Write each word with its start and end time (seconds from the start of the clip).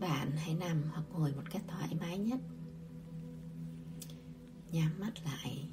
bạn 0.00 0.30
hãy 0.36 0.54
nằm 0.54 0.82
hoặc 0.92 1.04
ngồi 1.12 1.32
một 1.32 1.42
cách 1.50 1.62
thoải 1.68 1.96
mái 2.00 2.18
nhất. 2.18 2.40
Nhắm 4.72 5.00
mắt 5.00 5.12
lại. 5.24 5.68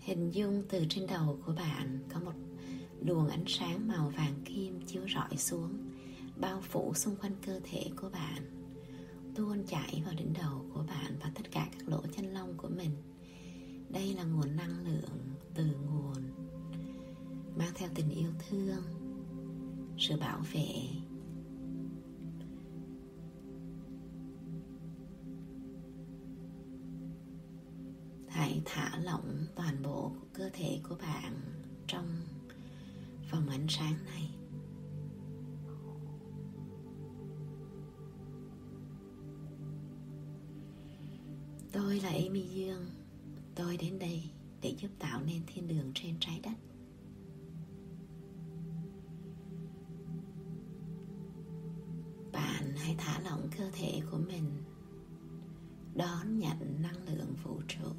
Hình 0.00 0.30
dung 0.30 0.62
từ 0.68 0.84
trên 0.88 1.06
đầu 1.06 1.38
của 1.46 1.52
bạn 1.52 1.98
có 2.12 2.20
một 2.20 2.34
luồng 3.00 3.28
ánh 3.28 3.44
sáng 3.46 3.88
màu 3.88 4.12
vàng 4.16 4.34
kim 4.44 4.80
chiếu 4.86 5.02
rọi 5.14 5.36
xuống, 5.36 5.78
bao 6.40 6.60
phủ 6.60 6.94
xung 6.94 7.16
quanh 7.16 7.32
cơ 7.46 7.60
thể 7.64 7.90
của 7.96 8.08
bạn, 8.08 8.64
tuôn 9.34 9.66
chảy 9.66 10.02
vào 10.04 10.14
đỉnh 10.14 10.32
đầu 10.32 10.64
của 10.74 10.82
bạn 10.82 11.16
và 11.20 11.30
tất 11.34 11.50
cả 11.50 11.68
các 11.72 11.88
lỗ 11.88 12.02
chân 12.16 12.34
lông 12.34 12.54
của 12.56 12.68
mình. 12.68 12.90
Đây 13.88 14.14
là 14.14 14.24
nguồn 14.24 14.56
năng 14.56 14.86
lượng 14.86 15.18
từ 15.54 15.64
nguồn 15.64 16.22
mang 17.56 17.72
theo 17.74 17.88
tình 17.94 18.10
yêu 18.10 18.30
thương, 18.48 18.82
sự 19.98 20.16
bảo 20.20 20.42
vệ 20.52 21.03
hãy 28.34 28.62
thả 28.64 28.98
lỏng 28.98 29.46
toàn 29.54 29.82
bộ 29.82 30.12
cơ 30.32 30.50
thể 30.52 30.80
của 30.88 30.96
bạn 30.96 31.40
trong 31.86 32.06
vòng 33.30 33.48
ánh 33.48 33.66
sáng 33.68 34.04
này. 34.04 34.30
Tôi 41.72 42.00
là 42.00 42.08
amy 42.08 42.42
dương. 42.42 42.86
Tôi 43.54 43.76
đến 43.76 43.98
đây 43.98 44.22
để 44.62 44.74
giúp 44.78 44.90
tạo 44.98 45.22
nên 45.22 45.42
thiên 45.46 45.68
đường 45.68 45.92
trên 45.94 46.16
trái 46.20 46.40
đất. 46.42 46.56
Bạn 52.32 52.76
hãy 52.76 52.94
thả 52.98 53.20
lỏng 53.20 53.48
cơ 53.58 53.70
thể 53.72 54.02
của 54.10 54.18
mình, 54.18 54.62
đón 55.94 56.38
nhận 56.38 56.82
năng 56.82 57.08
lượng 57.08 57.34
vũ 57.42 57.60
trụ. 57.68 57.92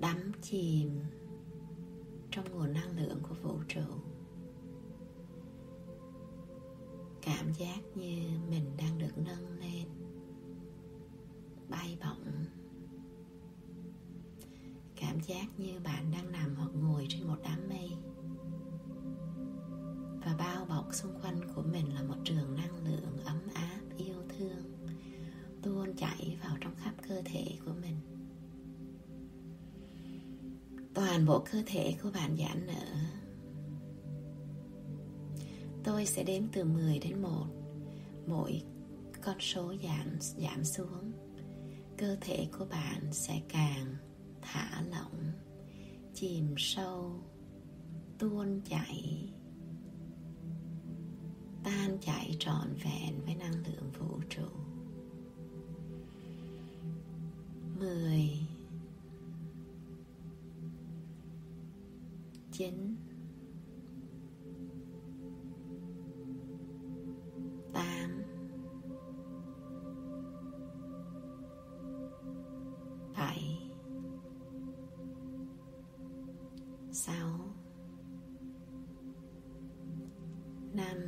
Đắm 0.00 0.32
chìm 0.42 1.00
trong 2.30 2.52
nguồn 2.52 2.72
năng 2.72 2.96
lượng 2.96 3.18
của 3.22 3.34
vũ 3.42 3.58
trụ. 3.68 3.80
Cảm 7.22 7.52
giác 7.52 7.80
như 7.94 8.38
mình 8.50 8.76
đang 8.76 8.98
được 8.98 9.18
nâng 9.18 9.58
lên, 9.58 9.88
bay 11.68 11.98
bổng. 12.00 12.44
Cảm 14.96 15.20
giác 15.20 15.46
như 15.58 15.80
bạn 15.84 16.10
đang 16.10 16.32
nằm 16.32 16.54
hoặc 16.54 16.70
ngồi 16.74 17.06
trên 17.08 17.26
một 17.26 17.36
đám 17.42 17.68
mây. 17.68 17.90
Và 20.24 20.36
bao 20.38 20.64
bọc 20.64 20.94
xung 20.94 21.20
quanh 21.22 21.40
của 21.54 21.62
mình 21.62 21.94
là 21.94 22.02
một 22.02 22.16
trường 22.24 22.54
năng 22.54 22.84
lượng 22.84 23.18
ấm 23.24 23.40
áp, 23.54 23.80
yêu 23.96 24.22
thương, 24.38 24.88
tuôn 25.62 25.96
chảy 25.96 26.38
vào 26.42 26.56
trong 26.60 26.74
khắp 26.76 26.94
cơ 27.08 27.22
thể 27.24 27.58
của 27.64 27.72
mình 27.82 28.09
toàn 31.10 31.26
bộ 31.26 31.44
cơ 31.52 31.62
thể 31.66 31.94
của 32.02 32.10
bạn 32.10 32.36
giãn 32.36 32.66
nở. 32.66 32.86
Tôi 35.84 36.06
sẽ 36.06 36.22
đếm 36.22 36.42
từ 36.52 36.64
10 36.64 36.98
đến 36.98 37.22
1 37.22 37.46
Mỗi 38.26 38.62
con 39.22 39.40
số 39.40 39.74
giảm, 39.82 40.18
giảm 40.20 40.64
xuống. 40.64 41.12
Cơ 41.98 42.16
thể 42.20 42.48
của 42.58 42.64
bạn 42.64 43.12
sẽ 43.12 43.40
càng 43.48 43.96
thả 44.42 44.82
lỏng 44.90 45.32
Chìm 46.14 46.54
sâu 46.58 47.20
Tuôn 48.18 48.60
chảy 48.70 49.28
Tan 51.64 51.98
chảy 52.00 52.36
trọn 52.38 52.74
vẹn 52.84 53.20
với 53.24 53.34
năng 53.34 53.64
lượng 53.66 53.90
vũ 53.98 54.20
trụ. 54.30 54.48
10 57.78 58.49
chín, 62.60 62.96
tám. 67.72 68.22
Bảy. 73.16 73.60
Sáu. 76.92 77.54
Năm. 80.74 80.98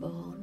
Bốn. 0.00 0.39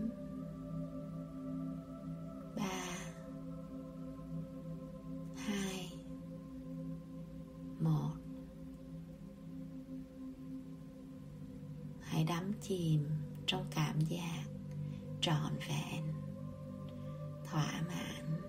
Chìm 12.67 13.09
trong 13.45 13.65
cảm 13.71 14.01
giác 14.01 14.43
trọn 15.21 15.57
vẹn, 15.69 16.13
thỏa 17.45 17.81
mãn. 17.87 18.41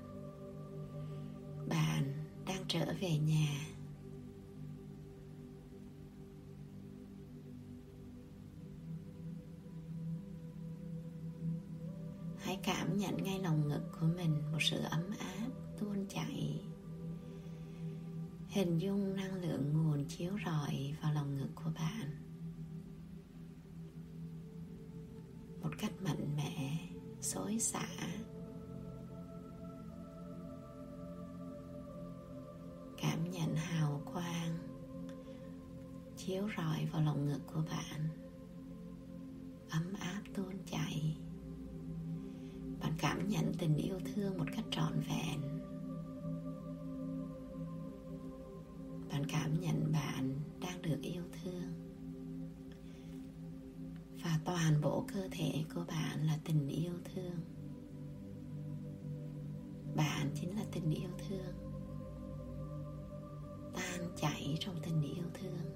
Bạn 1.68 2.26
đang 2.46 2.64
trở 2.68 2.94
về 3.00 3.18
nhà. 3.18 3.60
Hãy 12.38 12.58
cảm 12.62 12.96
nhận 12.96 13.16
ngay 13.22 13.40
lòng 13.40 13.68
ngực 13.68 13.82
của 14.00 14.06
mình 14.16 14.52
một 14.52 14.58
sự 14.60 14.82
ấm 14.90 15.10
áp 15.18 15.50
tuôn 15.78 16.06
chảy. 16.08 16.60
Hình 18.48 18.78
dung 18.78 19.07
cảm 33.00 33.30
nhận 33.30 33.56
hào 33.56 34.02
quang 34.12 34.58
chiếu 36.16 36.48
rọi 36.56 36.86
vào 36.92 37.02
lòng 37.02 37.26
ngực 37.26 37.40
của 37.46 37.62
bạn. 37.70 38.08
Ấm 39.70 39.92
áp 40.00 40.22
tuôn 40.34 40.52
chảy. 40.66 41.16
Bạn 42.80 42.92
cảm 42.98 43.28
nhận 43.28 43.52
tình 43.58 43.76
yêu 43.76 44.00
thương 44.04 44.38
một 44.38 44.44
cách 44.56 44.64
trọn 44.70 45.00
vẹn. 45.00 45.40
Bạn 49.10 49.26
cảm 49.28 49.60
nhận 49.60 49.92
bạn 49.92 50.40
đang 50.60 50.82
được 50.82 50.98
yêu 51.02 51.22
thương. 51.42 51.72
Và 54.24 54.40
toàn 54.44 54.80
bộ 54.80 55.06
cơ 55.14 55.28
thể 55.30 55.64
của 55.74 55.84
bạn 55.88 56.26
là 56.26 56.38
tình 56.44 56.68
yêu 56.68 56.92
thương. 57.14 57.36
Bạn 59.96 60.30
chính 60.34 60.56
là 60.56 60.64
tình 60.72 60.90
yêu 60.90 61.10
thương 61.28 61.67
chảy 64.20 64.56
trong 64.60 64.74
tình 64.82 65.02
yêu 65.02 65.24
thương. 65.34 65.70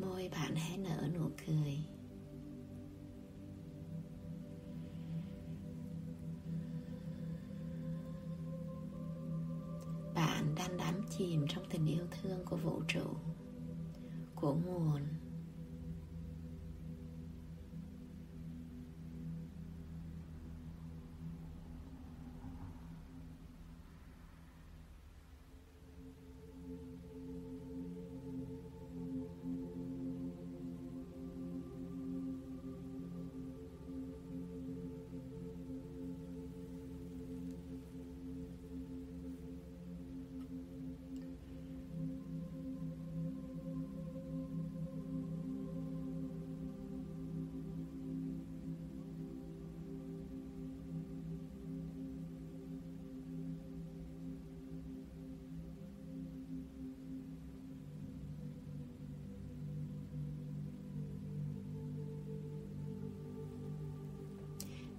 Môi 0.00 0.28
bạn 0.28 0.54
hãy 0.54 0.78
nở 0.78 1.08
nụ 1.14 1.28
cười. 1.46 1.78
Bạn 10.14 10.54
đang 10.56 10.76
đắm 10.76 11.00
chìm 11.10 11.46
trong 11.48 11.64
tình 11.70 11.86
yêu 11.86 12.06
thương 12.10 12.44
của 12.44 12.56
vũ 12.56 12.82
trụ, 12.88 13.06
của 14.34 14.54
nguồn 14.54 15.02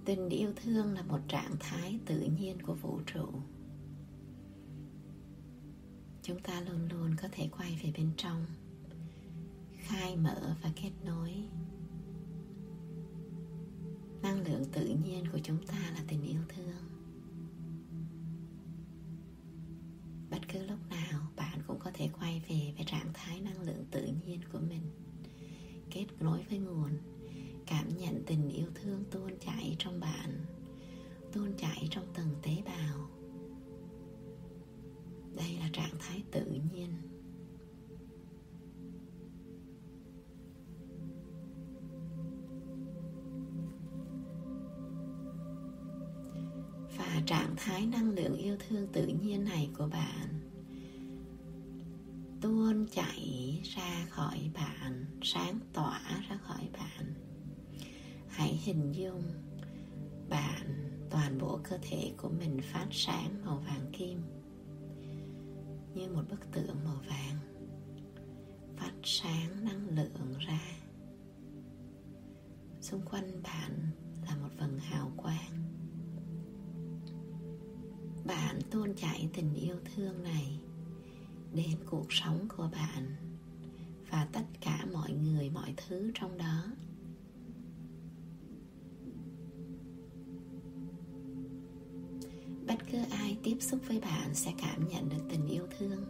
tình 0.06 0.30
yêu 0.30 0.54
thương 0.56 0.94
là 0.94 1.02
một 1.02 1.20
trạng 1.28 1.56
thái 1.60 2.00
tự 2.06 2.22
nhiên 2.22 2.62
của 2.62 2.74
vũ 2.74 3.00
trụ. 3.14 3.28
Chúng 6.24 6.40
ta 6.40 6.62
luôn 6.62 6.88
luôn 6.92 7.16
có 7.22 7.28
thể 7.32 7.50
quay 7.58 7.80
về 7.84 7.94
bên 7.98 8.12
trong, 8.18 8.46
khai 9.78 10.16
mở 10.16 10.56
và 10.64 10.72
kết 10.76 10.92
nối. 11.06 11.34
Năng 14.22 14.48
lượng 14.48 14.64
tự 14.72 14.88
nhiên 15.06 15.24
của 15.32 15.40
chúng 15.44 15.68
ta 15.68 15.92
là 15.94 16.04
tình 16.08 16.24
yêu 16.24 16.42
thương. 16.50 16.84
Bất 20.30 20.40
cứ 20.48 20.66
lúc 20.66 20.80
nào, 20.90 21.22
bạn 21.36 21.60
cũng 21.68 21.80
có 21.80 21.92
thể 21.94 22.10
quay 22.20 22.42
về 22.50 22.74
với 22.76 22.86
trạng 22.86 23.12
thái 23.14 23.42
năng 23.42 23.62
lượng 23.62 23.86
tự 23.92 24.08
nhiên 24.26 24.40
của 24.52 24.60
mình, 24.60 24.92
kết 25.92 26.06
nối 26.20 26.44
với 26.50 26.60
nguồn 26.60 26.92
cảm 27.74 27.98
nhận 27.98 28.24
tình 28.26 28.50
yêu 28.50 28.68
thương 28.76 29.04
tuôn 29.12 29.40
chảy 29.40 29.76
trong 29.80 30.00
bạn, 30.00 30.46
tuôn 31.32 31.54
chảy 31.58 31.88
trong 31.90 32.06
từng 32.14 32.30
tế 32.42 32.52
bào. 32.66 33.10
Đây 35.36 35.58
là 35.60 35.70
trạng 35.74 35.96
thái 36.00 36.24
tự 36.32 36.46
nhiên. 36.46 36.90
Và 46.98 47.22
trạng 47.26 47.54
thái 47.58 47.86
năng 47.86 48.10
lượng 48.10 48.38
yêu 48.38 48.58
thương 48.68 48.88
tự 48.88 49.08
nhiên 49.08 49.44
này 49.44 49.70
của 49.78 49.88
bạn 49.88 50.40
tuôn 52.42 52.88
chảy 52.88 53.62
ra 53.64 54.06
khỏi 54.10 54.52
bạn, 54.54 55.06
sáng 55.22 55.60
tỏa 55.74 56.02
ra 56.30 56.38
khỏi 56.38 56.70
bạn 56.74 57.23
hãy 58.34 58.60
hình 58.64 58.92
dung 58.92 59.24
bạn, 60.30 60.90
toàn 61.10 61.38
bộ 61.38 61.60
cơ 61.64 61.78
thể 61.82 62.14
của 62.18 62.30
mình 62.30 62.60
phát 62.62 62.88
sáng 62.92 63.46
màu 63.46 63.58
vàng 63.58 63.92
kim 63.94 64.22
như 65.96 66.10
một 66.10 66.24
bức 66.30 66.52
tượng 66.52 66.84
màu 66.86 67.02
vàng, 67.08 67.38
phát 68.78 68.92
sáng 69.04 69.66
năng 69.66 69.88
lượng 69.96 70.34
ra. 70.40 70.62
Xung 72.82 73.02
quanh 73.02 73.44
bạn 73.44 73.72
là 74.26 74.36
một 74.36 74.50
vầng 74.60 74.80
hào 74.80 75.12
quang. 75.18 75.64
Bạn 78.26 78.60
tuôn 78.72 78.96
chảy 78.96 79.30
tình 79.34 79.54
yêu 79.54 79.76
thương 79.96 80.24
này 80.24 80.60
đến 81.54 81.78
cuộc 81.86 82.08
sống 82.10 82.48
của 82.58 82.70
bạn 82.72 83.16
và 84.10 84.28
tất 84.32 84.46
cả 84.62 84.86
mọi 84.94 85.12
người, 85.12 85.50
mọi 85.50 85.74
thứ 85.78 86.12
trong 86.14 86.38
đó. 86.38 86.66
Cứ 92.94 93.00
ai 93.12 93.38
tiếp 93.44 93.58
xúc 93.60 93.80
với 93.88 94.00
bạn 94.00 94.34
sẽ 94.34 94.54
cảm 94.62 94.88
nhận 94.88 95.10
được 95.10 95.24
tình 95.30 95.48
yêu 95.48 95.68
thương. 95.78 96.06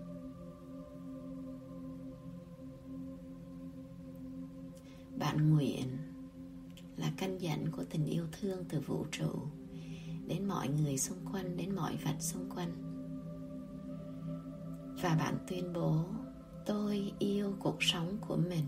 Bạn 5.19 5.49
nguyện 5.49 5.97
là 6.97 7.11
căn 7.17 7.37
dẫn 7.37 7.71
của 7.71 7.83
tình 7.89 8.05
yêu 8.05 8.25
thương 8.31 8.65
từ 8.69 8.79
vũ 8.79 9.05
trụ 9.11 9.29
đến 10.27 10.47
mọi 10.47 10.67
người 10.67 10.97
xung 10.97 11.17
quanh, 11.31 11.57
đến 11.57 11.75
mọi 11.75 11.97
vật 12.05 12.15
xung 12.19 12.49
quanh. 12.55 12.73
Và 15.01 15.15
bạn 15.15 15.37
tuyên 15.47 15.73
bố, 15.73 16.05
tôi 16.65 17.11
yêu 17.19 17.53
cuộc 17.59 17.83
sống 17.83 18.17
của 18.27 18.37
mình 18.37 18.65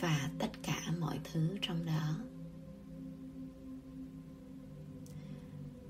và 0.00 0.30
tất 0.38 0.50
cả 0.62 0.92
mọi 1.00 1.20
thứ 1.32 1.56
trong 1.62 1.86
đó. 1.86 2.14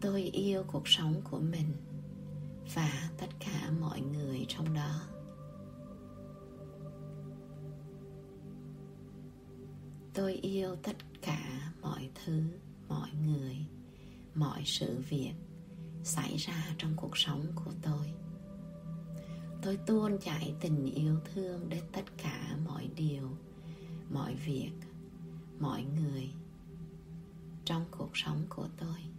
Tôi 0.00 0.22
yêu 0.22 0.64
cuộc 0.66 0.88
sống 0.88 1.20
của 1.30 1.40
mình 1.40 1.72
và 2.74 3.10
tất 3.18 3.26
cả 3.40 3.70
mọi 3.80 4.00
người 4.00 4.44
trong 4.48 4.74
đó. 4.74 5.00
Tôi 10.14 10.34
yêu 10.34 10.76
tất 10.82 10.96
cả 11.22 11.72
mọi 11.82 12.10
thứ, 12.24 12.42
mọi 12.88 13.10
người, 13.26 13.56
mọi 14.34 14.62
sự 14.64 15.02
việc 15.08 15.34
xảy 16.02 16.36
ra 16.36 16.74
trong 16.78 16.96
cuộc 16.96 17.16
sống 17.18 17.46
của 17.54 17.72
tôi. 17.82 18.12
Tôi 19.62 19.78
tuôn 19.86 20.18
chảy 20.18 20.54
tình 20.60 20.84
yêu 20.94 21.16
thương 21.34 21.68
đến 21.68 21.84
tất 21.92 22.04
cả 22.22 22.56
mọi 22.66 22.88
điều, 22.96 23.30
mọi 24.10 24.34
việc, 24.34 24.72
mọi 25.60 25.84
người 25.84 26.30
trong 27.64 27.84
cuộc 27.90 28.10
sống 28.14 28.46
của 28.48 28.68
tôi. 28.76 29.17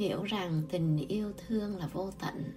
Hiểu 0.00 0.22
rằng 0.22 0.62
tình 0.70 0.96
yêu 1.08 1.32
thương 1.46 1.76
là 1.76 1.86
vô 1.86 2.10
tận. 2.20 2.52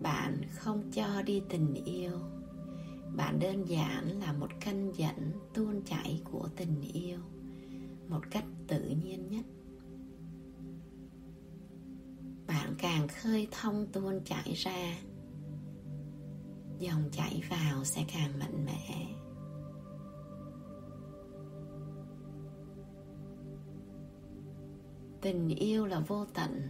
Bạn 0.00 0.42
không 0.50 0.90
cho 0.92 1.22
đi 1.22 1.42
tình 1.48 1.74
yêu. 1.84 2.18
Bạn 3.16 3.38
đơn 3.38 3.68
giản 3.68 4.20
là 4.20 4.32
một 4.32 4.48
canh 4.60 4.92
dẫn 4.96 5.32
tuôn 5.54 5.82
chảy 5.84 6.22
của 6.24 6.48
tình 6.56 6.80
yêu 6.92 7.18
một 8.08 8.30
cách 8.30 8.46
tự 8.68 8.88
nhiên 9.04 9.28
nhất. 9.28 9.44
Bạn 12.46 12.74
càng 12.78 13.08
khơi 13.08 13.48
thông 13.50 13.86
tuôn 13.92 14.20
chảy 14.24 14.52
ra, 14.54 14.98
dòng 16.78 17.08
chảy 17.12 17.42
vào 17.50 17.84
sẽ 17.84 18.04
càng 18.12 18.38
mạnh 18.38 18.66
mẽ. 18.66 19.23
Tình 25.24 25.48
yêu 25.48 25.86
là 25.86 26.00
vô 26.00 26.24
tận. 26.34 26.68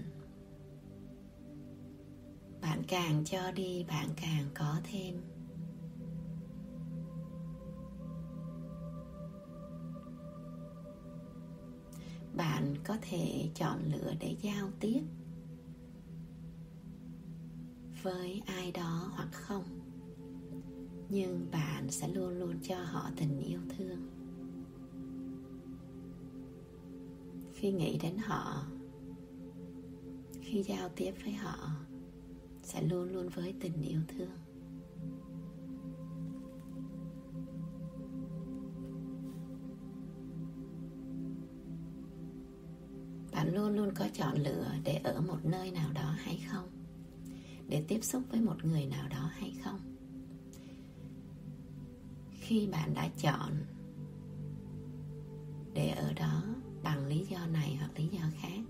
Bạn 2.60 2.82
càng 2.88 3.24
cho 3.24 3.52
đi, 3.52 3.84
bạn 3.88 4.08
càng 4.16 4.48
có 4.54 4.80
thêm. 4.84 5.14
Bạn 12.36 12.74
có 12.84 12.96
thể 13.02 13.50
chọn 13.54 13.78
lựa 13.92 14.12
để 14.20 14.36
giao 14.42 14.70
tiếp 14.80 15.02
với 18.02 18.42
ai 18.46 18.72
đó 18.72 19.10
hoặc 19.14 19.28
không, 19.32 19.64
nhưng 21.08 21.50
bạn 21.50 21.90
sẽ 21.90 22.08
luôn 22.08 22.38
luôn 22.38 22.58
cho 22.62 22.76
họ 22.84 23.10
tình 23.16 23.40
yêu 23.40 23.60
thương. 23.78 24.13
Khi 27.64 27.72
nghĩ 27.72 27.98
đến 28.02 28.18
họ. 28.18 28.66
Khi 30.40 30.62
giao 30.62 30.88
tiếp 30.88 31.12
với 31.24 31.32
họ, 31.32 31.70
sẽ 32.62 32.82
luôn 32.82 33.12
luôn 33.12 33.28
với 33.28 33.54
tình 33.60 33.82
yêu 33.82 34.00
thương. 34.08 34.30
Bạn 43.32 43.54
luôn 43.54 43.76
luôn 43.76 43.94
có 43.94 44.08
chọn 44.12 44.34
lựa 44.38 44.66
để 44.84 44.94
ở 45.04 45.20
một 45.20 45.44
nơi 45.44 45.70
nào 45.70 45.92
đó 45.92 46.14
hay 46.16 46.40
không? 46.50 46.68
Để 47.68 47.84
tiếp 47.88 48.04
xúc 48.04 48.22
với 48.30 48.40
một 48.40 48.64
người 48.64 48.86
nào 48.86 49.08
đó 49.08 49.30
hay 49.32 49.54
không? 49.64 49.80
Khi 52.30 52.66
bạn 52.66 52.94
đã 52.94 53.08
chọn 53.18 53.50
để 55.74 55.88
ở 55.88 56.12
đó 56.12 56.42
bằng 56.84 57.06
lý 57.06 57.26
do 57.28 57.46
này 57.46 57.76
hoặc 57.80 57.90
lý 57.96 58.08
do 58.08 58.22
khác. 58.40 58.60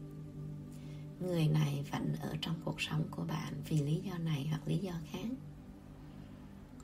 Người 1.21 1.49
này 1.49 1.85
vẫn 1.93 2.15
ở 2.21 2.37
trong 2.41 2.61
cuộc 2.65 2.81
sống 2.81 3.05
của 3.11 3.25
bạn 3.25 3.55
vì 3.69 3.83
lý 3.83 4.01
do 4.01 4.19
này 4.19 4.47
hoặc 4.51 4.69
lý 4.69 4.79
do 4.79 4.93
khác. 5.11 5.29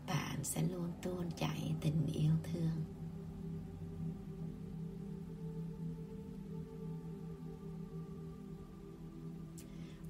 Bạn 0.07 0.45
sẽ 0.45 0.63
luôn 0.63 0.93
tuôn 1.03 1.31
chảy 1.37 1.75
tình 1.81 2.07
yêu 2.13 2.33
thương. 2.45 2.85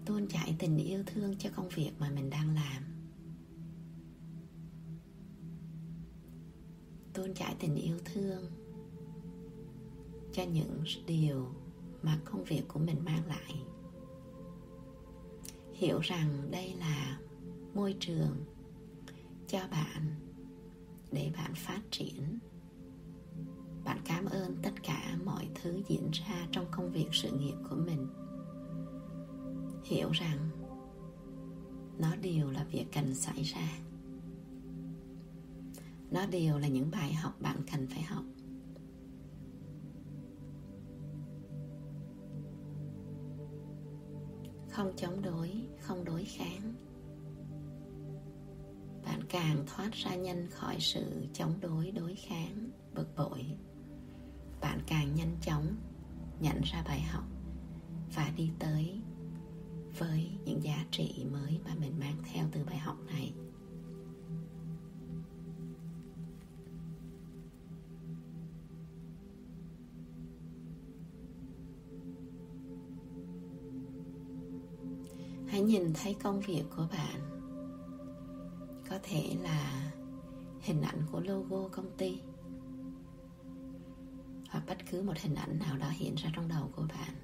Tuôn 0.04 0.28
chảy 0.28 0.56
tình 0.58 0.78
yêu 0.78 1.02
thương 1.06 1.36
cho 1.38 1.50
công 1.56 1.68
việc 1.68 1.92
mà 1.98 2.10
mình 2.10 2.30
đang 2.30 2.54
làm. 2.54 2.99
Những 10.52 10.82
điều 11.06 11.48
mà 12.02 12.18
công 12.24 12.44
việc 12.44 12.62
của 12.68 12.80
mình 12.80 13.04
mang 13.04 13.26
lại. 13.26 13.62
Hiểu 15.74 15.98
rằng 16.00 16.50
đây 16.50 16.74
là 16.74 17.18
môi 17.74 17.96
trường 18.00 18.44
cho 19.48 19.58
bạn 19.70 20.14
để 21.12 21.32
bạn 21.36 21.54
phát 21.54 21.80
triển. 21.90 22.38
Bạn 23.84 23.98
cảm 24.04 24.24
ơn 24.24 24.56
tất 24.62 24.82
cả 24.82 25.18
mọi 25.24 25.48
thứ 25.54 25.82
diễn 25.88 26.10
ra 26.10 26.46
trong 26.52 26.66
công 26.70 26.92
việc 26.92 27.08
sự 27.12 27.30
nghiệp 27.30 27.54
của 27.70 27.76
mình. 27.76 28.06
Hiểu 29.84 30.10
rằng 30.12 30.50
nó 31.98 32.16
đều 32.16 32.50
là 32.50 32.64
việc 32.64 32.86
cần 32.92 33.14
xảy 33.14 33.42
ra. 33.42 33.78
Nó 36.10 36.26
đều 36.26 36.58
là 36.58 36.68
những 36.68 36.90
bài 36.90 37.14
học 37.14 37.40
bạn 37.40 37.56
cần 37.72 37.86
phải 37.86 38.02
học. 38.02 38.24
Không 44.70 44.92
chống 44.96 45.22
đối, 45.22 45.50
không 45.80 46.04
đối 46.04 46.24
kháng. 46.24 46.74
Bạn 49.04 49.20
càng 49.28 49.64
thoát 49.66 49.92
ra 49.92 50.14
nhanh 50.14 50.50
khỏi 50.50 50.76
sự 50.80 51.26
chống 51.32 51.54
đối 51.60 51.90
đối 51.90 52.14
kháng, 52.14 52.70
bực 52.94 53.16
bội. 53.16 53.46
Bạn 54.60 54.80
càng 54.86 55.14
nhanh 55.14 55.36
chóng 55.42 55.76
nhận 56.40 56.60
ra 56.64 56.82
bài 56.82 57.00
học 57.00 57.24
và 58.14 58.32
đi 58.36 58.50
tới 58.58 59.00
với 59.98 60.30
những 60.44 60.62
giá 60.62 60.84
trị 60.90 61.26
mới 61.32 61.60
mà 61.64 61.74
mình 61.80 61.98
mang 62.00 62.16
theo 62.32 62.46
từ 62.52 62.64
bài 62.64 62.78
học 62.78 62.96
này. 63.06 63.32
Hãy 75.60 75.68
nhìn 75.68 75.92
thấy 75.94 76.16
công 76.22 76.40
việc 76.40 76.64
của 76.76 76.86
bạn. 76.92 77.20
Có 78.90 78.98
thể 79.02 79.36
là 79.42 79.92
hình 80.60 80.82
ảnh 80.82 81.02
của 81.12 81.20
logo 81.20 81.68
công 81.68 81.96
ty. 81.96 82.20
Hoặc 84.50 84.64
bất 84.66 84.76
cứ 84.90 85.02
một 85.02 85.12
hình 85.22 85.34
ảnh 85.34 85.58
nào 85.58 85.78
đó 85.78 85.88
hiện 85.90 86.14
ra 86.14 86.30
trong 86.34 86.48
đầu 86.48 86.70
của 86.76 86.86
bạn, 86.88 87.14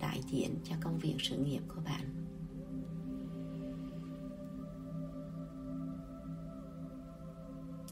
đại 0.00 0.20
diện 0.30 0.56
cho 0.64 0.76
công 0.82 0.98
việc 0.98 1.16
sự 1.18 1.36
nghiệp 1.36 1.60
của 1.68 1.80
bạn. 1.84 2.26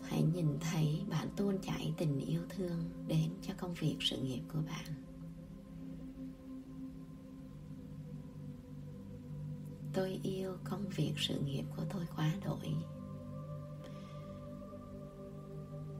Hãy 0.02 0.22
nhìn 0.22 0.58
thấy 0.60 1.02
bạn 1.10 1.28
tuôn 1.36 1.58
chảy 1.62 1.94
tình 1.98 2.18
yêu 2.18 2.42
thương 2.48 2.90
đến 3.06 3.30
cho 3.42 3.54
công 3.58 3.74
việc 3.74 3.96
sự 4.00 4.16
nghiệp 4.16 4.42
của 4.52 4.60
bạn. 4.66 4.84
Tôi 10.00 10.20
yêu 10.22 10.56
công 10.64 10.88
việc 10.88 11.12
sự 11.16 11.38
nghiệp 11.38 11.64
của 11.76 11.82
tôi 11.92 12.02
quá 12.16 12.32
đổi. 12.44 12.74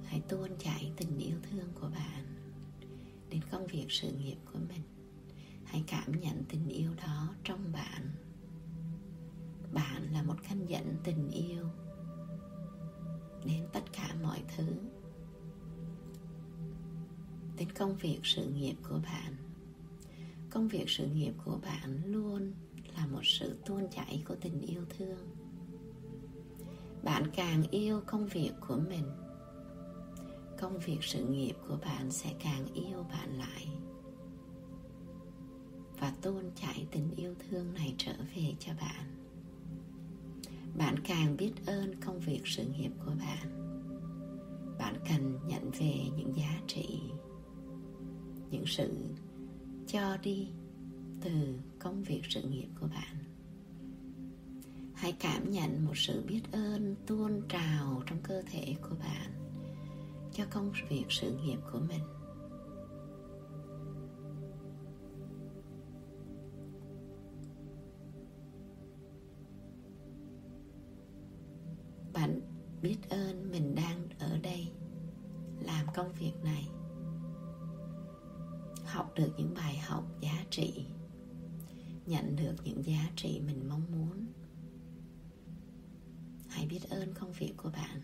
Hãy 0.04 0.22
tuôn 0.28 0.48
chảy 0.58 0.92
tình 0.96 1.18
yêu 1.18 1.36
thương 1.50 1.68
của 1.80 1.88
bạn 1.88 2.24
đến 3.30 3.40
công 3.50 3.66
việc 3.66 3.86
sự 3.88 4.12
nghiệp 4.12 4.36
của 4.52 4.58
mình. 4.68 4.82
Hãy 5.64 5.84
cảm 5.86 6.20
nhận 6.20 6.44
tình 6.48 6.68
yêu 6.68 6.90
đó 6.94 7.34
trong 7.44 7.72
bạn. 7.72 8.12
Bạn 9.72 10.12
là 10.12 10.22
một 10.22 10.36
khăn 10.42 10.66
dẫn 10.66 10.96
tình 11.04 11.30
yêu 11.30 11.64
đến 13.44 13.66
tất 13.72 13.92
cả 13.92 14.14
mọi 14.22 14.42
thứ, 14.56 14.66
đến 17.56 17.72
công 17.72 17.96
việc 17.96 18.20
sự 18.22 18.50
nghiệp 18.50 18.74
của 18.88 18.98
bạn. 19.04 19.36
Công 20.50 20.68
việc 20.68 20.84
sự 20.88 21.06
nghiệp 21.06 21.32
của 21.44 21.58
bạn 21.62 22.02
luôn 22.04 22.52
là 23.00 23.06
một 23.06 23.20
sự 23.22 23.56
tuôn 23.66 23.88
chảy 23.90 24.22
của 24.28 24.34
tình 24.40 24.60
yêu 24.60 24.82
thương. 24.98 25.18
Bạn 27.02 27.22
càng 27.36 27.62
yêu 27.70 28.00
công 28.06 28.26
việc 28.26 28.52
của 28.68 28.76
mình, 28.88 29.04
công 30.60 30.78
việc 30.78 30.98
sự 31.00 31.24
nghiệp 31.24 31.54
của 31.68 31.76
bạn 31.84 32.10
sẽ 32.10 32.34
càng 32.40 32.66
yêu 32.74 33.02
bạn 33.02 33.38
lại. 33.38 33.68
Và 36.00 36.12
tuôn 36.22 36.50
chảy 36.54 36.86
tình 36.90 37.10
yêu 37.16 37.34
thương 37.48 37.74
này 37.74 37.94
trở 37.98 38.12
về 38.36 38.54
cho 38.58 38.72
bạn. 38.80 39.04
Bạn 40.78 40.94
càng 41.04 41.36
biết 41.36 41.52
ơn 41.66 42.00
công 42.00 42.20
việc 42.20 42.42
sự 42.44 42.64
nghiệp 42.64 42.90
của 43.04 43.12
bạn 43.18 43.70
bạn 44.78 44.94
cần 45.08 45.38
nhận 45.46 45.70
về 45.70 45.94
những 46.16 46.36
giá 46.36 46.60
trị, 46.66 47.00
những 48.50 48.66
sự 48.66 48.90
cho 49.86 50.16
đi 50.22 50.48
từ 51.20 51.30
công 51.80 52.02
việc 52.02 52.22
sự 52.28 52.42
nghiệp 52.42 52.68
của 52.80 52.86
bạn. 52.86 53.16
Hãy 54.94 55.12
cảm 55.20 55.50
nhận 55.50 55.84
một 55.84 55.96
sự 55.96 56.24
biết 56.28 56.42
ơn, 56.52 56.96
tuôn 57.06 57.42
trào 57.48 58.02
trong 58.06 58.18
cơ 58.22 58.42
thể 58.42 58.76
của 58.82 58.96
bạn 59.00 59.32
cho 60.32 60.44
công 60.50 60.72
việc 60.88 61.04
sự 61.08 61.38
nghiệp 61.44 61.58
của 61.72 61.80
mình. 61.88 62.02
Bạn 72.12 72.40
biết 72.82 72.96
ơn 73.08 73.50
mình 73.50 73.74
đang 73.74 74.08
ở 74.18 74.38
đây 74.38 74.72
làm 75.60 75.86
công 75.94 76.12
việc 76.12 76.32
này. 76.44 76.68
Học 78.84 79.12
được 79.14 79.32
những 79.36 79.54
bài 79.54 79.78
học 79.78 80.04
giá 80.20 80.44
trị 80.50 80.86
nhận 82.10 82.36
được 82.36 82.54
những 82.64 82.84
giá 82.84 83.10
trị 83.16 83.40
mình 83.46 83.68
mong 83.68 83.84
muốn. 83.92 84.26
Hãy 86.48 86.66
biết 86.66 86.80
ơn 86.90 87.14
công 87.14 87.32
việc 87.32 87.54
của 87.56 87.70
bạn. 87.70 88.00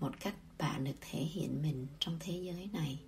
Một 0.00 0.20
cách 0.20 0.36
bạn 0.58 0.84
được 0.84 0.96
thể 1.00 1.18
hiện 1.18 1.62
mình 1.62 1.86
trong 1.98 2.16
thế 2.20 2.32
giới 2.32 2.70
này. 2.72 3.02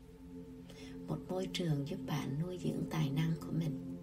Một 1.06 1.18
môi 1.28 1.48
trường 1.52 1.88
giúp 1.88 1.98
bạn 2.06 2.42
nuôi 2.42 2.58
dưỡng 2.64 2.84
tài 2.90 3.10
năng 3.10 3.32
của 3.40 3.52
mình. 3.52 3.96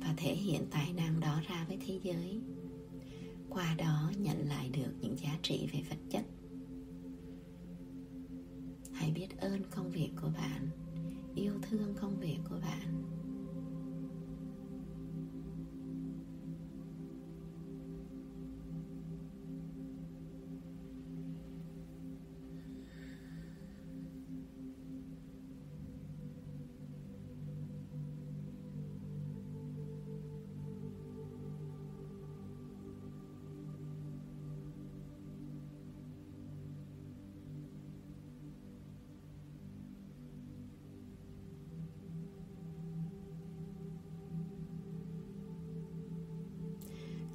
Và 0.00 0.14
thể 0.16 0.34
hiện 0.34 0.66
tài 0.70 0.92
năng 0.92 1.20
đó 1.20 1.40
ra 1.48 1.64
với 1.68 1.78
thế 1.86 2.00
giới. 2.02 2.40
Qua 3.50 3.74
đó 3.74 4.12
nhận 4.18 4.48
lại 4.48 4.68
được 4.68 4.92
những 5.00 5.18
giá 5.18 5.38
trị 5.42 5.68
về 5.72 5.82
vật 5.90 5.98
chất. 6.10 6.24
Hãy 8.92 9.10
biết 9.10 9.38
ơn 9.38 9.62
công 9.70 9.90
việc 9.90 10.10
của 10.20 10.28
bạn 10.28 10.85
yêu 11.36 11.52
thương 11.62 11.94
công 12.00 12.20
việc 12.20 12.38
của 12.48 12.56
bạn. 12.62 13.05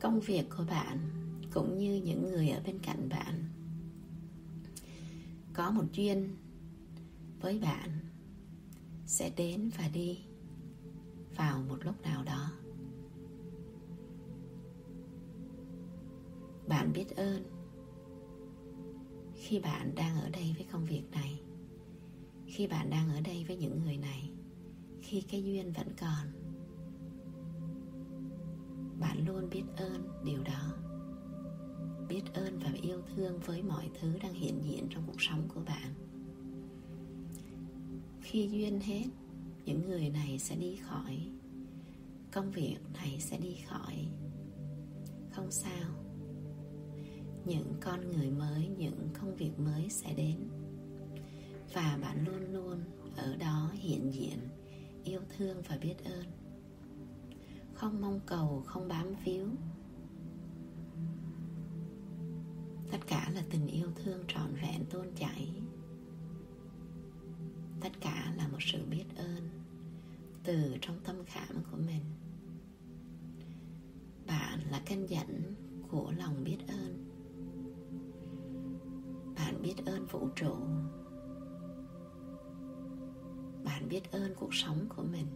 Công 0.01 0.19
việc 0.19 0.43
của 0.57 0.63
bạn 0.69 0.97
cũng 1.53 1.77
như 1.77 2.01
những 2.05 2.31
người 2.31 2.49
ở 2.49 2.61
bên 2.65 2.79
cạnh 2.79 3.09
bạn. 3.09 3.45
Có 5.53 5.71
một 5.71 5.83
duyên 5.93 6.35
với 7.41 7.59
bạn 7.59 7.89
sẽ 9.05 9.31
đến 9.37 9.69
và 9.77 9.87
đi 9.93 10.19
vào 11.35 11.61
một 11.69 11.77
lúc 11.85 12.01
nào 12.01 12.23
đó. 12.23 12.51
Bạn 16.67 16.93
biết 16.93 17.15
ơn 17.15 17.43
khi 19.35 19.59
bạn 19.59 19.95
đang 19.95 20.21
ở 20.21 20.29
đây 20.29 20.53
với 20.57 20.65
công 20.71 20.85
việc 20.85 21.03
này, 21.11 21.41
khi 22.45 22.67
bạn 22.67 22.89
đang 22.89 23.09
ở 23.09 23.21
đây 23.21 23.45
với 23.47 23.57
những 23.57 23.79
người 23.83 23.97
này, 23.97 24.31
khi 25.01 25.21
cái 25.21 25.43
duyên 25.43 25.71
vẫn 25.71 25.87
còn 25.99 26.40
bạn 29.01 29.27
luôn 29.27 29.49
biết 29.49 29.63
ơn 29.77 30.07
điều 30.25 30.43
đó. 30.43 30.73
Biết 32.09 32.21
ơn 32.33 32.59
và 32.59 32.71
yêu 32.81 33.01
thương 33.15 33.39
với 33.45 33.63
mọi 33.63 33.89
thứ 33.99 34.17
đang 34.23 34.33
hiện 34.33 34.63
diện 34.63 34.87
trong 34.89 35.03
cuộc 35.07 35.21
sống 35.21 35.47
của 35.55 35.61
bạn. 35.65 35.93
Khi 38.21 38.49
duyên 38.51 38.79
hết, 38.79 39.05
những 39.65 39.85
người 39.85 40.09
này 40.09 40.39
sẽ 40.39 40.55
đi 40.55 40.75
khỏi. 40.75 41.27
Công 42.31 42.51
việc 42.51 42.77
này 42.93 43.17
sẽ 43.19 43.37
đi 43.37 43.55
khỏi. 43.69 44.07
Không 45.31 45.51
sao. 45.51 45.89
Những 47.45 47.73
con 47.81 48.11
người 48.11 48.29
mới, 48.29 48.67
những 48.77 49.09
công 49.21 49.35
việc 49.35 49.59
mới 49.59 49.89
sẽ 49.89 50.13
đến. 50.13 50.37
Và 51.73 51.97
bạn 52.01 52.25
luôn 52.25 52.53
luôn 52.53 52.79
ở 53.15 53.35
đó 53.35 53.71
hiện 53.73 54.13
diện, 54.13 54.39
yêu 55.03 55.21
thương 55.37 55.61
và 55.69 55.77
biết 55.77 55.95
ơn 56.03 56.40
không 57.81 58.01
mong 58.01 58.19
cầu, 58.25 58.63
không 58.65 58.87
bám 58.87 59.07
víu. 59.25 59.47
Tất 62.91 62.97
cả 63.07 63.31
là 63.33 63.43
tình 63.49 63.67
yêu 63.67 63.87
thương 63.95 64.23
trọn 64.27 64.53
vẹn 64.61 64.85
tuôn 64.89 65.15
chảy. 65.15 65.53
Tất 67.81 67.89
cả 68.01 68.33
là 68.37 68.47
một 68.47 68.57
sự 68.59 68.85
biết 68.85 69.05
ơn 69.15 69.49
từ 70.43 70.75
trong 70.81 70.99
tâm 71.03 71.15
khảm 71.25 71.55
của 71.71 71.77
mình. 71.77 72.01
Bạn 74.27 74.59
là 74.71 74.81
kênh 74.85 75.09
dẫn 75.09 75.55
của 75.89 76.13
lòng 76.17 76.43
biết 76.43 76.57
ơn. 76.67 77.05
Bạn 79.35 79.61
biết 79.61 79.75
ơn 79.85 80.05
vũ 80.05 80.29
trụ. 80.35 80.55
Bạn 83.63 83.89
biết 83.89 84.11
ơn 84.11 84.35
cuộc 84.35 84.53
sống 84.53 84.85
của 84.89 85.03
mình 85.03 85.27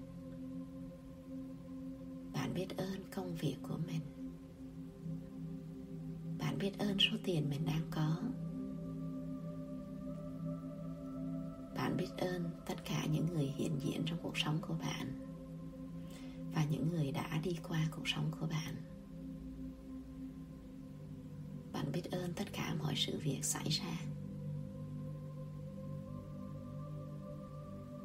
bạn 2.46 2.54
biết 2.54 2.78
ơn 2.78 3.04
công 3.16 3.36
việc 3.36 3.56
của 3.64 3.78
mình. 3.88 4.02
Bạn 6.40 6.58
biết 6.58 6.72
ơn 6.80 6.98
số 7.00 7.18
tiền 7.24 7.50
mình 7.50 7.66
đang 7.66 7.82
có. 7.92 8.18
Bạn 11.76 11.98
biết 11.98 12.08
ơn 12.18 12.50
tất 12.66 12.86
cả 12.86 13.06
những 13.12 13.26
người 13.34 13.46
hiện 13.46 13.80
diện 13.80 14.04
trong 14.06 14.20
cuộc 14.24 14.38
sống 14.38 14.60
của 14.68 14.74
bạn 14.74 15.20
và 16.56 16.66
những 16.66 16.90
người 16.90 17.12
đã 17.12 17.40
đi 17.44 17.58
qua 17.68 17.88
cuộc 17.92 18.08
sống 18.08 18.32
của 18.40 18.48
bạn. 18.48 18.76
Bạn 21.74 21.92
biết 21.92 22.12
ơn 22.12 22.34
tất 22.34 22.54
cả 22.54 22.76
mọi 22.80 22.94
sự 22.96 23.20
việc 23.24 23.46
xảy 23.46 23.70
ra. 23.70 23.98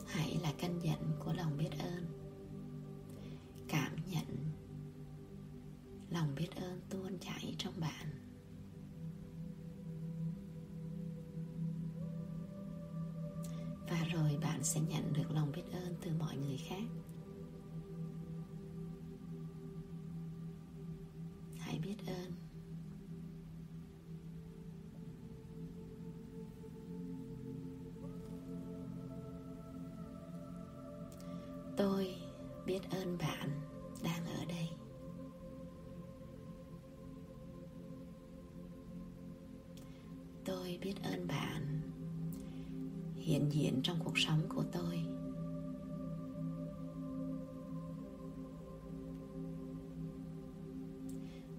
Hãy 0.07 0.39
là 0.43 0.53
canh 0.59 0.83
dặn 0.83 1.13
của 1.25 1.33
lòng 1.33 1.57
biết 1.59 1.71
ơn. 1.79 2.20
Lòng 6.21 6.35
biết 6.35 6.57
ơn 6.57 6.81
tuôn 6.91 7.19
chảy 7.19 7.55
trong 7.59 7.81
bạn. 7.81 8.07
Và 13.91 14.05
rồi 14.13 14.39
bạn 14.43 14.65
sẽ 14.65 14.81
nhận 14.81 15.13
được 15.13 15.31
lòng 15.31 15.53
biết 15.53 15.63
ơn 15.73 15.95
từ 16.01 16.11
mọi 16.19 16.37
người 16.37 16.59
khác. 16.69 16.83
Tôi 40.45 40.79
biết 40.83 40.95
ơn 41.03 41.27
bạn. 41.27 41.81
Hiện 43.15 43.53
diện 43.53 43.81
trong 43.83 43.99
cuộc 44.05 44.19
sống 44.19 44.41
của 44.49 44.65
tôi. 44.73 45.03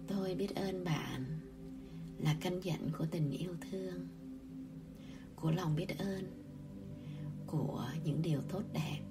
Tôi 0.07 0.35
biết 0.35 0.55
ơn 0.55 0.83
bạn 0.83 1.39
là 2.19 2.35
căn 2.41 2.59
dặn 2.63 2.89
của 2.97 3.05
tình 3.11 3.31
yêu 3.31 3.55
thương, 3.71 4.07
của 5.35 5.51
lòng 5.51 5.75
biết 5.75 5.97
ơn, 6.00 6.23
của 7.47 7.85
những 8.03 8.21
điều 8.21 8.41
tốt 8.50 8.63
đẹp. 8.73 9.01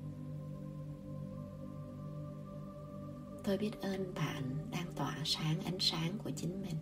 Tôi 3.45 3.59
biết 3.59 3.73
ơn 3.81 4.15
bạn 4.15 4.57
đang 4.71 4.95
tỏa 4.95 5.19
sáng 5.25 5.61
ánh 5.61 5.79
sáng 5.81 6.19
của 6.25 6.31
chính 6.37 6.63
mình. 6.63 6.77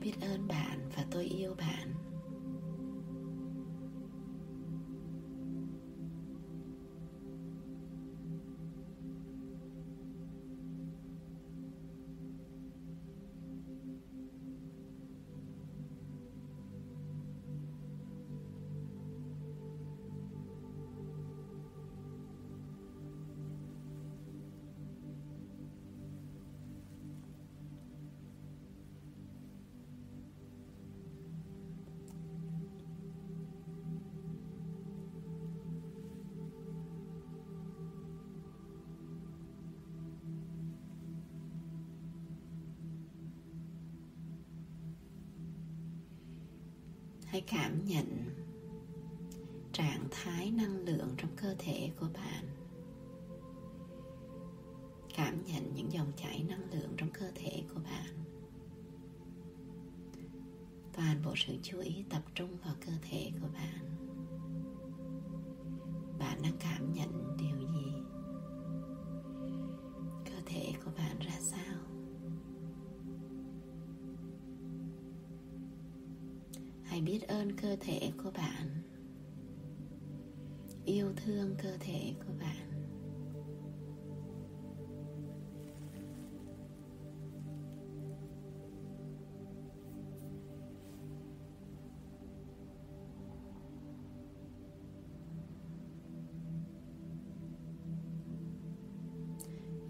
Biết 0.00 0.12
ơn 0.20 0.48
bạn 0.48 0.88
và 0.96 1.04
tôi 1.10 1.24
yêu 1.24 1.54
bạn. 1.54 1.99
Hãy 47.30 47.40
cảm 47.40 47.84
nhận 47.84 48.06
trạng 49.72 50.08
thái 50.10 50.50
năng 50.50 50.84
lượng 50.84 51.14
trong 51.16 51.30
cơ 51.36 51.54
thể 51.58 51.90
của 52.00 52.08
bạn. 52.14 52.44
Cảm 55.14 55.44
nhận 55.46 55.74
những 55.74 55.92
dòng 55.92 56.12
chảy 56.16 56.44
năng 56.48 56.70
lượng 56.70 56.94
trong 56.96 57.10
cơ 57.10 57.30
thể 57.34 57.62
của 57.74 57.80
bạn. 57.80 58.24
Toàn 60.92 61.22
bộ 61.24 61.34
sự 61.36 61.56
chú 61.62 61.78
ý 61.78 62.04
tập 62.10 62.22
trung 62.34 62.56
vào 62.64 62.74
cơ 62.86 62.92
thể 63.02 63.32
của 63.40 63.48
bạn. 63.54 63.99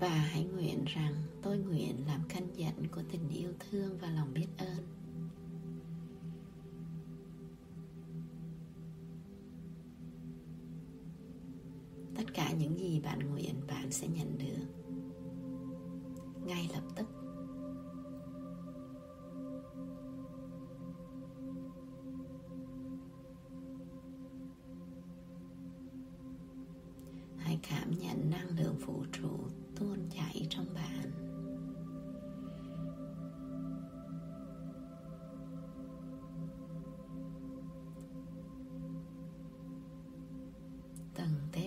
Và 0.00 0.08
hãy 0.08 0.44
nguyện 0.44 0.84
rằng 0.84 1.14
tôi 1.42 1.58
nguyện 1.58 2.04
làm 2.06 2.20
canh 2.28 2.46
dẫn 2.56 2.86
của 2.94 3.02
tình 3.12 3.28
yêu 3.28 3.52
thương 3.58 3.98
và 3.98 4.10
lòng 4.10 4.34
biết 4.34 4.46
ơn. 4.58 4.99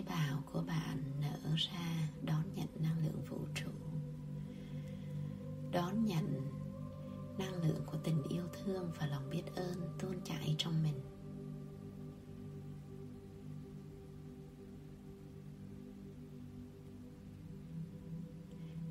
Tế 0.05 0.15
bào 0.15 0.43
của 0.53 0.61
bạn 0.67 0.97
nở 1.21 1.55
ra 1.55 2.09
đón 2.21 2.43
nhận 2.55 2.67
năng 2.79 3.03
lượng 3.03 3.23
vũ 3.29 3.37
trụ. 3.55 3.71
Đón 5.71 6.05
nhận 6.05 6.51
năng 7.37 7.63
lượng 7.63 7.81
của 7.85 7.97
tình 8.03 8.23
yêu 8.29 8.43
thương 8.53 8.91
và 8.99 9.05
lòng 9.05 9.29
biết 9.29 9.43
ơn 9.55 9.97
tuôn 9.99 10.21
chảy 10.23 10.55
trong 10.57 10.83
mình. 10.83 10.99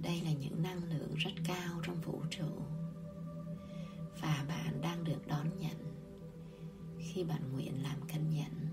Đây 0.02 0.20
là 0.20 0.32
những 0.32 0.62
năng 0.62 0.84
lượng 0.84 1.14
rất 1.14 1.32
cao 1.44 1.80
trong 1.82 2.00
vũ 2.00 2.22
trụ 2.30 2.48
và 4.20 4.44
bạn 4.48 4.80
đang 4.80 5.04
được 5.04 5.26
đón 5.26 5.58
nhận 5.58 5.76
khi 6.98 7.24
bạn 7.24 7.52
nguyện 7.52 7.82
làm 7.82 8.00
căn 8.08 8.30
nhận 8.30 8.71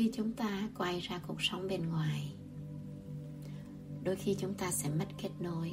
khi 0.00 0.10
chúng 0.12 0.32
ta 0.32 0.68
quay 0.78 1.00
ra 1.00 1.20
cuộc 1.26 1.42
sống 1.42 1.68
bên 1.68 1.88
ngoài, 1.88 2.34
đôi 4.04 4.16
khi 4.16 4.36
chúng 4.38 4.54
ta 4.54 4.70
sẽ 4.70 4.88
mất 4.88 5.06
kết 5.18 5.30
nối 5.40 5.72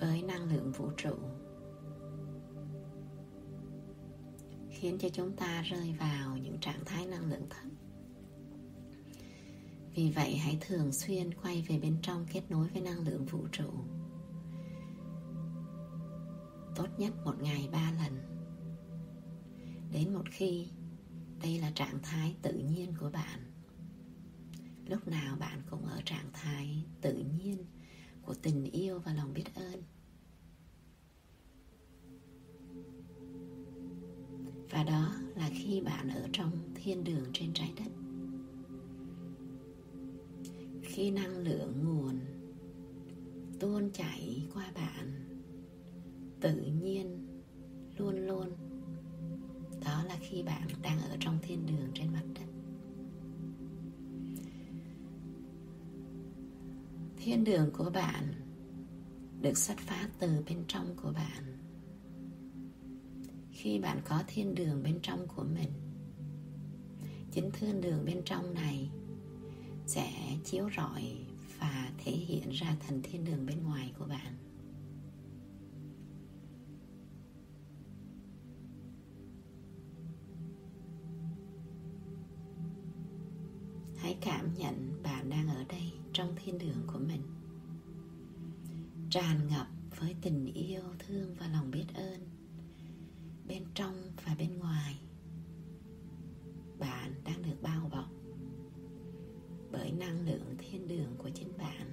với 0.00 0.22
năng 0.22 0.52
lượng 0.52 0.72
vũ 0.72 0.90
trụ, 0.96 1.14
khiến 4.70 4.98
cho 4.98 5.08
chúng 5.08 5.36
ta 5.36 5.62
rơi 5.62 5.94
vào 6.00 6.36
những 6.36 6.58
trạng 6.60 6.84
thái 6.84 7.06
năng 7.06 7.30
lượng 7.30 7.46
thấp. 7.50 7.70
Vì 9.94 10.10
vậy, 10.10 10.36
hãy 10.36 10.58
thường 10.60 10.92
xuyên 10.92 11.34
quay 11.34 11.64
về 11.68 11.78
bên 11.78 11.96
trong 12.02 12.26
kết 12.32 12.42
nối 12.48 12.68
với 12.68 12.82
năng 12.82 13.08
lượng 13.08 13.26
vũ 13.26 13.46
trụ. 13.52 13.70
Tốt 16.76 16.88
nhất 16.98 17.12
một 17.24 17.42
ngày 17.42 17.68
ba 17.72 17.92
lần. 17.92 18.12
Đến 19.92 20.14
một 20.14 20.24
khi 20.30 20.68
đây 21.42 21.58
là 21.58 21.70
trạng 21.74 21.98
thái 22.02 22.36
tự 22.42 22.52
nhiên 22.52 22.94
của 23.00 23.10
bạn. 23.10 23.40
Lúc 24.86 25.08
nào 25.08 25.36
bạn 25.36 25.62
cũng 25.70 25.84
ở 25.84 26.00
trạng 26.04 26.30
thái 26.32 26.84
tự 27.00 27.24
nhiên 27.38 27.58
của 28.22 28.34
tình 28.34 28.64
yêu 28.64 28.98
và 28.98 29.12
lòng 29.12 29.34
biết 29.34 29.54
ơn. 29.54 29.82
Và 34.70 34.84
đó 34.84 35.14
là 35.36 35.50
khi 35.52 35.80
bạn 35.80 36.08
ở 36.08 36.28
trong 36.32 36.50
thiên 36.74 37.04
đường 37.04 37.30
trên 37.32 37.52
trái 37.54 37.72
đất. 37.76 37.92
Khi 40.82 41.10
năng 41.10 41.38
lượng 41.38 41.84
nguồn 41.84 42.20
tuôn 43.60 43.90
chảy 43.92 44.48
qua 44.54 44.72
bạn, 44.74 45.10
tự 46.40 46.62
nhiên 46.82 47.26
luôn 47.98 48.16
luôn 48.26 48.65
khi 50.28 50.42
bạn 50.42 50.68
đang 50.82 51.00
ở 51.00 51.16
trong 51.20 51.38
thiên 51.42 51.66
đường 51.66 51.90
trên 51.94 52.12
mặt 52.12 52.24
đất. 52.34 52.46
Thiên 57.16 57.44
đường 57.44 57.70
của 57.72 57.90
bạn 57.90 58.34
được 59.40 59.58
xuất 59.58 59.78
phát 59.78 60.08
từ 60.18 60.28
bên 60.48 60.64
trong 60.68 60.96
của 61.02 61.12
bạn. 61.12 61.58
Khi 63.50 63.78
bạn 63.78 64.00
có 64.04 64.22
thiên 64.26 64.54
đường 64.54 64.82
bên 64.82 64.98
trong 65.02 65.26
của 65.36 65.44
mình, 65.44 65.70
chính 67.32 67.50
thiên 67.50 67.80
đường 67.80 68.04
bên 68.04 68.22
trong 68.24 68.54
này 68.54 68.90
sẽ 69.86 70.12
chiếu 70.44 70.68
rọi 70.76 71.16
và 71.58 71.90
thể 72.04 72.12
hiện 72.12 72.50
ra 72.50 72.76
thành 72.86 73.02
thiên 73.02 73.24
đường 73.24 73.46
bên 73.46 73.62
ngoài 73.62 73.92
của 73.98 74.04
bạn. 74.04 74.45
Trong 86.16 86.34
thiên 86.36 86.58
đường 86.58 86.82
của 86.86 86.98
mình. 86.98 87.22
Tràn 89.10 89.48
ngập 89.48 89.66
với 90.00 90.14
tình 90.22 90.46
yêu, 90.54 90.82
thương 90.98 91.34
và 91.38 91.48
lòng 91.48 91.70
biết 91.70 91.86
ơn, 91.94 92.20
bên 93.48 93.64
trong 93.74 93.94
và 94.24 94.34
bên 94.38 94.58
ngoài, 94.58 95.00
bạn 96.78 97.14
đang 97.24 97.42
được 97.42 97.62
bao 97.62 97.88
bọc 97.92 98.10
bởi 99.72 99.92
năng 99.92 100.26
lượng 100.26 100.54
thiên 100.58 100.88
đường 100.88 101.14
của 101.18 101.30
chính 101.34 101.58
bạn. 101.58 101.90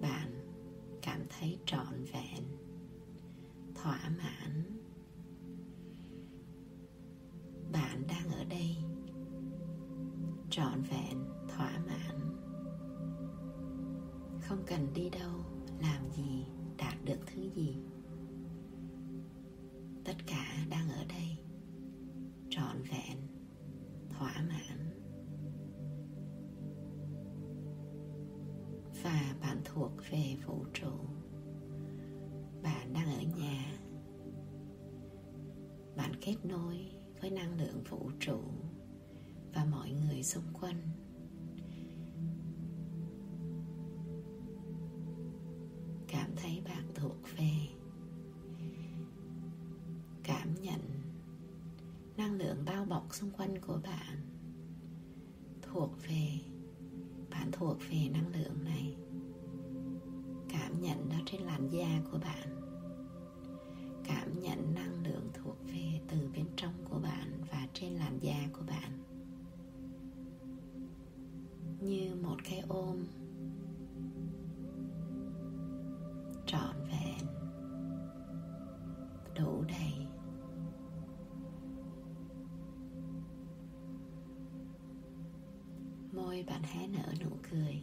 Bạn 0.00 0.52
cảm 1.02 1.20
thấy 1.28 1.58
trọn 1.66 2.04
vẹn, 2.12 2.44
thỏa 3.74 4.10
mãn. 4.18 4.35
Về 30.10 30.36
vũ 30.46 30.64
trụ. 30.74 30.92
Bạn 32.62 32.92
đang 32.92 33.14
ở 33.14 33.22
nhà. 33.38 33.78
Bạn 35.96 36.12
kết 36.20 36.36
nối 36.44 36.76
với 37.20 37.30
năng 37.30 37.58
lượng 37.60 37.82
vũ 37.90 38.10
trụ 38.20 38.40
và 39.54 39.64
mọi 39.64 39.90
người 39.90 40.22
xung 40.22 40.54
quanh. 40.60 41.05
Làn 61.66 61.72
da 61.72 62.00
của 62.12 62.18
bạn. 62.18 62.48
Cảm 64.04 64.40
nhận 64.42 64.74
năng 64.74 65.02
lượng 65.04 65.30
thuộc 65.34 65.56
về 65.66 66.00
từ 66.08 66.28
bên 66.34 66.46
trong 66.56 66.72
của 66.90 66.98
bạn 66.98 67.40
và 67.50 67.66
trên 67.72 67.92
làn 67.92 68.18
da 68.18 68.48
của 68.52 68.64
bạn. 68.66 68.92
Như 71.80 72.14
một 72.22 72.36
cái 72.44 72.62
ôm 72.68 73.06
trọn 76.46 76.76
vẹn, 76.90 77.26
đủ 79.34 79.64
đầy. 79.68 80.06
Môi 86.12 86.44
bạn 86.46 86.62
hé 86.62 86.86
nở 86.86 87.12
nụ 87.24 87.30
cười. 87.50 87.82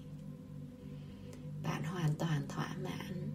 Bạn 1.63 1.83
hoàn 1.83 2.15
toàn 2.19 2.41
thỏa 2.49 2.75
mãn. 2.83 3.32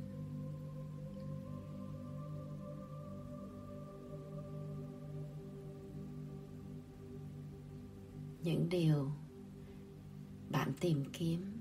Những 8.49 8.69
điều 8.69 9.11
bạn 10.51 10.73
tìm 10.81 11.05
kiếm 11.13 11.61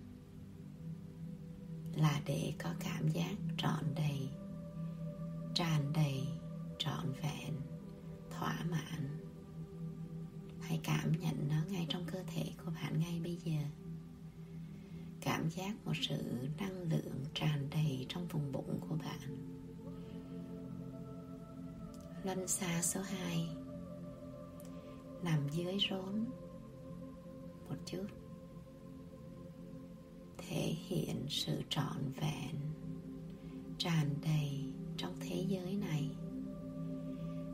là 1.95 2.21
để 2.25 2.53
có 2.63 2.69
cảm 2.79 3.07
giác 3.07 3.35
trọn 3.57 3.95
đầy, 3.95 4.29
tràn 5.53 5.93
đầy, 5.93 6.27
trọn 6.77 7.13
vẹn, 7.21 7.53
thỏa 8.29 8.63
mãn. 8.69 9.19
Hãy 10.61 10.79
cảm 10.83 11.11
nhận 11.19 11.47
nó 11.49 11.55
ngay 11.69 11.85
trong 11.89 12.05
cơ 12.05 12.23
thể 12.27 12.51
của 12.65 12.71
bạn 12.71 12.99
ngay 12.99 13.19
bây 13.23 13.35
giờ. 13.35 13.61
Cảm 15.21 15.49
giác 15.49 15.75
một 15.85 15.93
sự 16.01 16.47
năng 16.57 16.81
lượng 16.81 17.23
tràn 17.33 17.69
đầy 17.69 18.05
trong 18.09 18.27
vùng 18.27 18.51
bụng 18.51 18.79
của 18.89 18.95
bạn. 18.95 19.37
Luân 22.23 22.47
xa 22.47 22.81
số 22.81 23.01
2 23.01 23.47
Nằm 25.23 25.49
dưới 25.49 25.77
rốn. 25.89 26.25
Một 27.69 27.75
chút. 27.85 28.05
Thể 30.37 30.73
hiện 30.87 31.25
sự 31.29 31.61
trọn 31.69 32.11
vẹn, 32.21 32.55
Tràn 33.77 34.09
đầy 34.21 34.63
trong 34.97 35.13
thế 35.19 35.45
giới 35.47 35.75
này. 35.75 36.09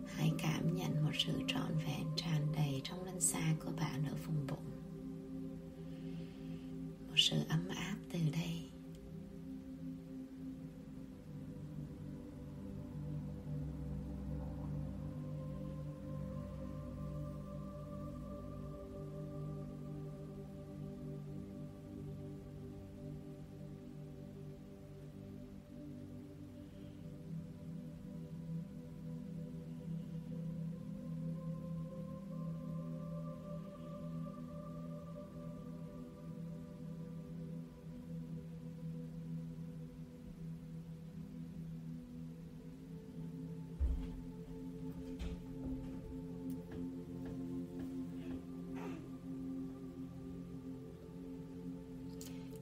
Hãy 0.07 0.31
cảm 0.37 0.75
nhận 0.75 1.03
một 1.05 1.11
sự 1.19 1.33
trọn 1.47 1.77
vẹn 1.77 2.07
tràn 2.15 2.47
đầy 2.55 2.81
trong 2.83 3.03
lân 3.03 3.21
xa 3.21 3.55
của 3.65 3.71
bạn 3.77 4.05
ở 4.05 4.15
vùng 4.25 4.47
bụng. 4.47 4.71
Một 7.07 7.15
sự 7.15 7.37
ấm 7.49 7.62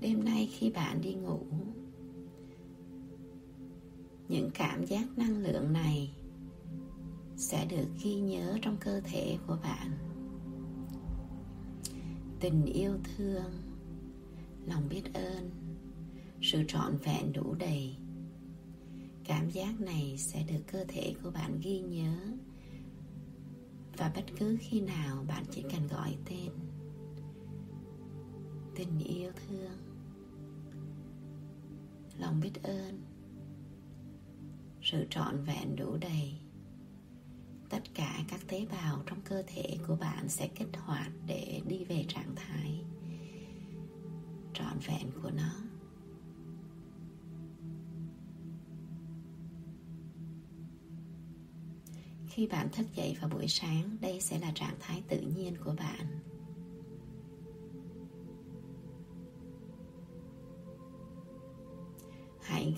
đêm 0.02 0.24
nay 0.24 0.50
khi 0.52 0.70
bạn 0.70 1.02
đi 1.02 1.14
ngủ, 1.14 1.40
những 4.28 4.50
cảm 4.54 4.86
giác 4.86 5.18
năng 5.18 5.38
lượng 5.38 5.74
này 5.74 6.14
sẽ 7.36 7.66
được 7.66 7.88
ghi 8.04 8.16
nhớ 8.16 8.58
trong 8.62 8.78
cơ 8.80 9.02
thể 9.02 9.38
của 9.48 9.58
bạn. 9.64 9.92
Tình 12.40 12.66
yêu 12.66 12.98
thương, 13.04 13.52
lòng 14.66 14.90
biết 14.90 15.14
ơn, 15.14 15.50
sự 16.42 16.64
trọn 16.68 16.98
vẹn 16.98 17.34
đủ 17.34 17.54
đầy. 17.60 17.96
Cảm 19.24 19.50
giác 19.50 19.82
này 19.82 20.16
sẽ 20.18 20.44
được 20.44 20.62
cơ 20.72 20.86
thể 20.88 21.16
của 21.24 21.32
bạn 21.32 21.60
ghi 21.64 21.80
nhớ. 21.80 22.16
Và 23.98 24.12
bất 24.16 24.26
cứ 24.40 24.58
khi 24.62 24.82
nào 24.82 25.26
bạn 25.28 25.44
chỉ 25.52 25.62
cần 25.62 25.88
gọi 25.88 26.18
tên, 26.26 26.52
tình 28.76 29.00
yêu 29.00 29.32
thương 29.48 29.91
lòng 32.32 32.40
biết 32.40 32.64
ơn. 32.64 33.02
Sự 34.82 35.08
trọn 35.10 35.44
vẹn 35.44 35.76
đủ 35.76 35.98
đầy. 35.98 36.34
Tất 37.70 37.82
cả 37.94 38.20
các 38.28 38.40
tế 38.48 38.66
bào 38.72 39.04
trong 39.06 39.22
cơ 39.22 39.44
thể 39.48 39.78
của 39.88 39.96
bạn 39.96 40.30
sẽ 40.30 40.48
kích 40.48 40.78
hoạt 40.78 41.12
để 41.28 41.62
đi 41.68 41.84
về 41.84 42.06
trạng 42.08 42.36
thái 42.36 42.84
trọn 44.54 44.80
vẹn 44.88 45.12
của 45.24 45.32
nó. 45.32 45.54
Khi 52.28 52.48
bạn 52.48 52.70
thức 52.72 52.88
dậy 52.96 53.18
vào 53.22 53.30
buổi 53.30 53.48
sáng, 53.48 53.98
đây 54.02 54.22
sẽ 54.22 54.40
là 54.40 54.52
trạng 54.56 54.76
thái 54.80 55.04
tự 55.08 55.22
nhiên 55.22 55.56
của 55.64 55.76
bạn. 55.78 56.06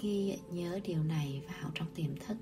ghi 0.04 0.38
nhớ 0.52 0.80
điều 0.84 1.04
này 1.04 1.42
vào 1.48 1.72
trong 1.76 1.88
tiềm 1.96 2.16
thức. 2.16 2.38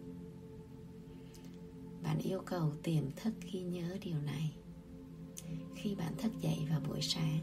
Bạn 2.04 2.20
yêu 2.20 2.42
cầu 2.46 2.72
tiềm 2.84 3.12
thức 3.16 3.34
ghi 3.52 3.62
nhớ 3.62 3.98
điều 4.02 4.18
này. 4.26 4.52
Khi 5.76 5.96
bạn 5.96 6.14
thức 6.18 6.32
dậy 6.42 6.68
vào 6.70 6.80
buổi 6.80 7.02
sáng, 7.02 7.40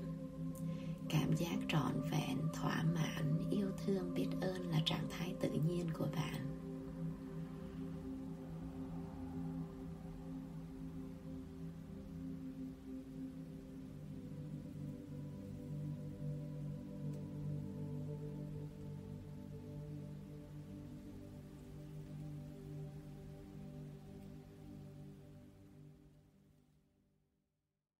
cảm 1.08 1.36
giác 1.36 1.56
trọn 1.68 2.10
vẹn, 2.10 2.38
thỏa 2.54 2.82
mãn, 2.94 3.50
yêu 3.50 3.68
thương, 3.86 4.14
biết 4.14 4.26
ơn 4.40 4.70
là 4.70 4.80
trạng 4.84 5.06
thái 5.10 5.34
tự 5.40 5.50
nhiên 5.50 5.86
của 5.98 6.08
bạn. 6.16 6.57